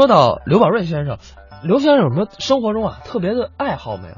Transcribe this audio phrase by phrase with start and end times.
[0.00, 1.18] 说到刘宝瑞先生，
[1.62, 4.14] 刘先生有什么生活中啊特别的爱好没有？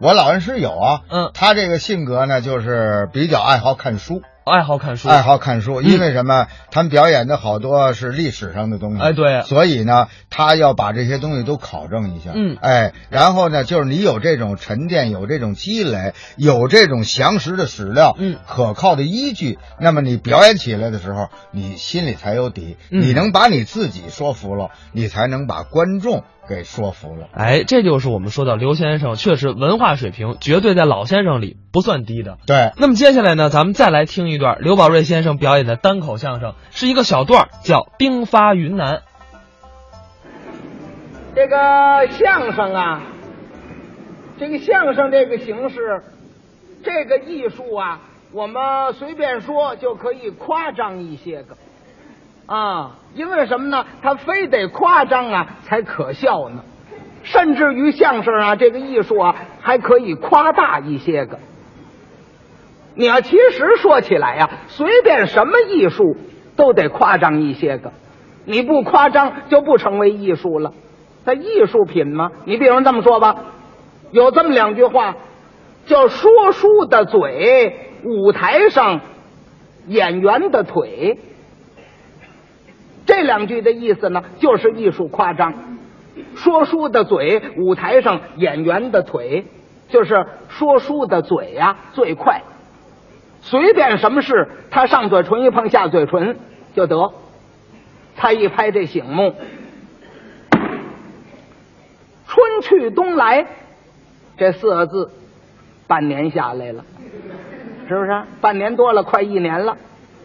[0.00, 6.48] 我老恩师有啊，嗯，他这个性格呢，就是比较爱好看书，爱好看书，爱好看书，因为什么？
[6.72, 12.56] 他们表演的好多是历史上的东西，哎对所以呢，他要把这些东西都考证一下，嗯。
[12.60, 18.36] 哎，然后呢，就是你有这种沉淀，有这种积累，有这种详实的史料，嗯。
[18.48, 23.00] 可靠的依据，那么你表演起来的时候，你心里才有底，嗯。
[23.00, 27.28] 你能把你自己说服了，你才能把观众给说服了。
[27.32, 32.38] 哎，这就是我们说到刘先生确实文化水平绝对在老先生里不算低的。
[32.46, 38.96] 对，那么接下来呢，咱们再来听一段刘宝瑞先生表演的单口相声，是一个小段儿，叫《兵发云南》。
[41.34, 43.02] 这个相声啊，
[44.38, 46.02] 这个相声这个形式，
[46.84, 48.00] 这个艺术啊，
[48.32, 51.56] 我们随便说就可以夸张一些个
[52.46, 53.86] 啊，因为什么呢？
[54.02, 56.64] 他非得夸张啊才可笑呢，
[57.22, 61.38] 甚至于相声啊这个艺术啊还可以夸大一些个。
[62.94, 66.16] 你要其实说起来呀、随便什么艺术
[66.56, 67.92] 都得夸张一些个，
[68.44, 70.74] 你不夸张就不成为艺术了。
[71.24, 72.32] 它艺术品吗？
[72.44, 73.36] 你比如这么说吧，
[74.10, 75.16] 有这么两句话，
[75.86, 79.00] 叫说书的嘴，舞台上
[79.86, 81.18] 演员的腿。
[83.12, 85.52] 这两句的意思呢，就是艺术夸张。
[86.34, 89.44] 说书的嘴，舞台上演员的腿，
[89.90, 92.40] 就是说书的嘴呀、最快。
[93.42, 96.38] 随便什么事，他上嘴唇一碰下嘴唇
[96.74, 97.12] 就得。
[98.16, 99.34] 他一拍这醒目，
[102.26, 103.46] 春去冬来，
[104.38, 105.10] 这四个字，
[105.86, 106.82] 半年下来了，
[107.88, 108.22] 是不是？
[108.40, 109.76] 半年多了，快一年了，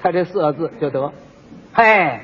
[0.00, 1.12] 他这四个字就得。
[1.72, 2.20] 嘿，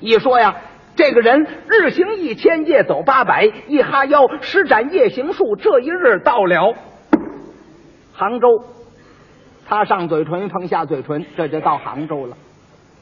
[0.00, 0.56] 一说呀，
[0.94, 6.74] 这个人日行一千，夜走八百，一哈腰，施展夜行术，这一日到了
[8.12, 8.48] 杭州。
[9.68, 12.36] 他上嘴唇碰下嘴唇，这就到杭州了。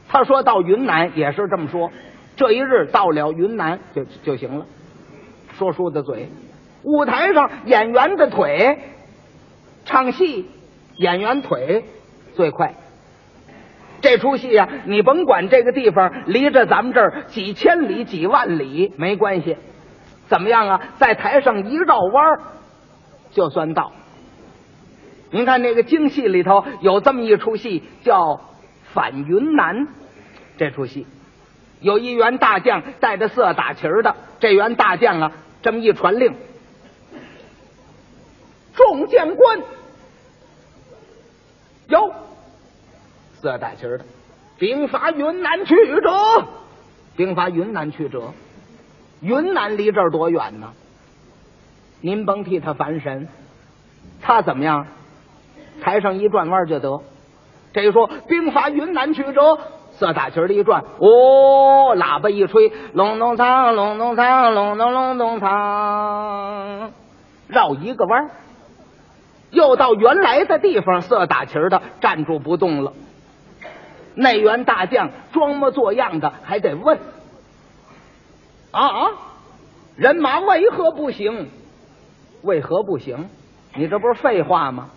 [0.07, 1.91] 他说到云南也是这么说，
[2.35, 4.65] 这一日到了云南就就行了。
[5.53, 6.29] 说书的嘴，
[6.83, 8.79] 舞台上演员的腿，
[9.85, 10.49] 唱戏
[10.95, 11.85] 演员腿
[12.35, 12.73] 最快。
[14.05, 19.57] 这出戏呀、你甭管这个地方离着咱们这儿几千里、几万里没关系，
[20.27, 20.79] 怎么样啊？
[20.99, 22.39] 在台上一绕弯儿
[23.31, 23.91] 就算到。
[25.31, 28.21] 您看那个京戏里头有这么一出戏叫
[28.93, 29.75] 《反云南》，
[30.55, 31.07] 这出戏
[31.79, 35.31] 有一员大将带着色打旗儿的，这员大将啊，
[35.63, 36.35] 这么一传令，
[38.75, 39.59] 众将官
[41.87, 42.13] 有
[43.45, 44.05] 四打旗儿的，
[44.57, 46.47] 兵发云南去者，
[47.15, 48.33] 兵发云南去者，
[49.21, 50.73] 云南离这儿多远呢？
[52.01, 53.27] 您甭替他烦神，
[54.19, 54.87] 他怎么样？
[55.79, 57.03] 台上一转弯就得。
[57.71, 59.59] 这一说兵发云南去者，
[59.91, 66.89] 四大旗儿的一转，哦，喇叭一吹，隆咚锵，隆咚锵，隆咚隆咚锵，
[67.47, 68.27] 绕一个弯，
[69.51, 72.91] 又到原来的地方，色打旗儿的站住不动了。
[74.15, 76.97] 内员大将装模作样的还得问：
[78.71, 79.11] 啊，
[79.95, 81.49] 人马为何不行？
[82.41, 83.29] 为何不行？
[83.75, 84.89] 你这不是废话吗？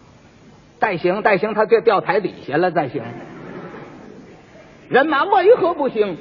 [0.79, 2.71] 带行带行，他就掉台底下了。
[2.71, 3.03] 再行，
[4.89, 6.17] 人马为何不行？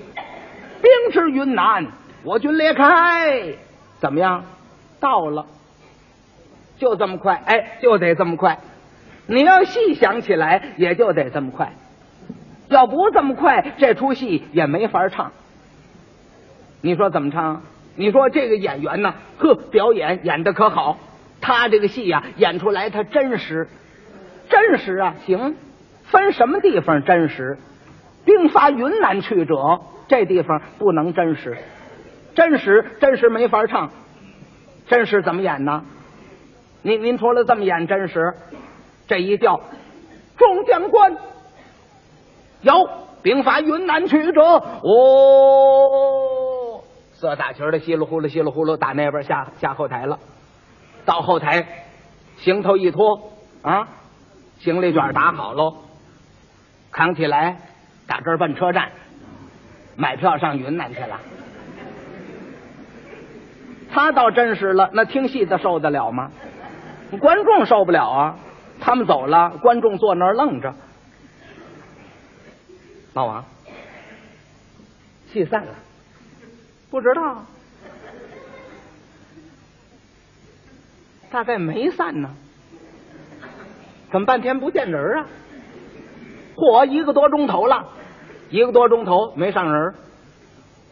[0.81, 1.87] 兵至云南，
[2.23, 3.53] 我军列开，
[3.99, 4.45] 怎么样？
[4.99, 5.45] 到了，
[6.77, 8.57] 就这么快，哎，就得这么快。
[9.27, 11.73] 你要细想起来，也就得这么快。
[12.69, 15.31] 要不这么快，这出戏也没法唱。
[16.81, 17.63] 你说怎么唱？
[17.95, 19.15] 你说这个演员呢？
[19.39, 20.97] 呵，表演演的可好？
[21.41, 23.67] 他这个戏呀、演出来他真实，
[24.49, 25.15] 真实啊！
[25.25, 25.55] 行，
[26.03, 27.57] 分什么地方真实？
[28.25, 31.57] 兵发云南去者，这地方不能真实，
[32.35, 33.89] 真实真实没法唱，
[34.87, 35.85] 真实怎么演呢？
[36.81, 38.33] 您您除了这么演真实，
[39.07, 39.61] 这一调，
[40.37, 41.17] 众将官
[42.61, 42.89] 有
[43.21, 44.83] 兵发云南去者，哦，
[47.13, 50.19] 色大旗儿的稀里呼噜稀里呼噜打那边下下后台了，
[51.05, 51.65] 到后台
[52.37, 53.31] 行头一脱
[53.61, 53.87] 啊，
[54.59, 55.75] 行李卷打好喽，
[56.91, 57.57] 扛起来，
[58.07, 58.89] 打这儿奔车站，
[59.95, 61.19] 买票上云南去了。
[63.89, 66.31] 他倒真实了，那听戏的受得了吗？
[67.19, 68.35] 观众受不了啊！
[68.79, 70.73] 他们走了，观众坐那儿愣着。
[73.17, 73.43] 老王，
[75.33, 75.73] 戏散了，
[76.91, 77.45] 不知道，
[81.31, 82.29] 大概没散呢。
[84.11, 85.25] 怎么半天不见人啊？
[86.57, 87.89] 嚯，一个多钟头了，
[88.51, 89.95] 一个多钟头没上人。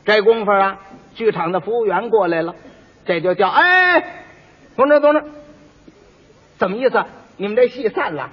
[0.03, 0.79] 这功夫啊，
[1.13, 2.55] 剧场的服务员过来了，
[3.05, 4.01] 这就叫哎，
[4.75, 5.23] 同志同志，
[6.57, 7.05] 怎么意思？
[7.37, 8.31] 你们这戏散了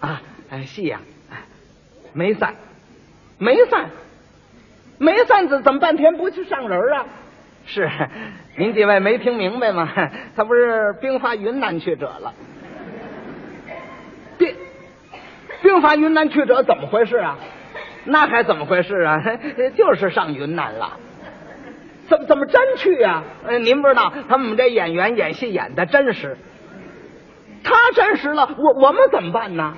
[0.00, 0.20] 啊？
[0.50, 1.00] 哎，戏呀，
[2.12, 2.56] 没散。
[3.40, 3.88] 没散，
[4.98, 7.06] 没散，怎怎么半天不去上人啊？
[7.64, 7.90] 是，
[8.58, 9.88] 您几位没听明白吗？
[10.36, 12.34] 他不是兵发云南去者了。
[14.36, 14.54] 兵
[15.62, 17.38] 兵发云南去者怎么回事啊？
[18.04, 19.22] 那还怎么回事啊？
[19.74, 20.98] 就是上云南了。
[22.08, 26.36] 怎么怎么真去呀、呃，您不知道，他们这演员演戏演的真实。
[27.64, 29.74] 他真实了，我我们怎么办呢？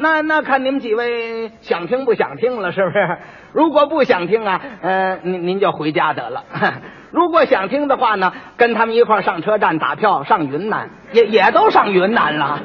[0.00, 3.18] 那那看你们几位想听不想听了，是不是？
[3.52, 6.44] 如果不想听啊，呃，您您就回家得了。
[7.10, 12.60] 如果想听的话呢，跟他们一块上车站打票上云南，也也都上云南了。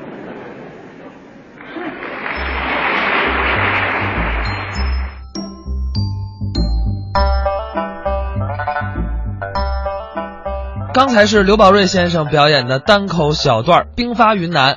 [10.94, 14.70] 刚才是刘宝瑞先生表演的单口小段《兵发云南》。